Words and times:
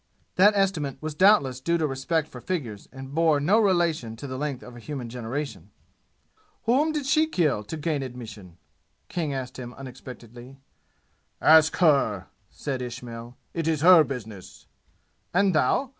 (That 0.35 0.55
estimate 0.55 0.97
was 0.99 1.13
doubtless 1.13 1.61
due 1.61 1.77
to 1.77 1.83
a 1.83 1.87
respect 1.87 2.27
for 2.27 2.41
figures 2.41 2.89
and 2.91 3.13
bore 3.13 3.39
no 3.39 3.59
relation 3.59 4.15
to 4.15 4.25
the 4.25 4.35
length 4.35 4.63
of 4.63 4.75
a 4.75 4.79
human 4.79 5.09
generation.) 5.09 5.69
"Whom 6.63 6.91
did 6.91 7.05
she 7.05 7.27
kill 7.27 7.63
to 7.65 7.77
gain 7.77 8.01
admission?" 8.01 8.57
King 9.09 9.31
asked 9.31 9.59
him 9.59 9.75
unexpectedly. 9.75 10.57
"Ask 11.39 11.77
her!" 11.77 12.25
said 12.49 12.81
Ismail. 12.81 13.37
"It 13.53 13.67
is 13.67 13.81
her 13.81 14.03
business." 14.03 14.65
"And 15.35 15.53
thou? 15.53 15.89